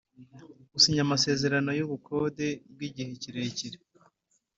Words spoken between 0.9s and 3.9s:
amasezerano y’ubukode bw’igihe kirekire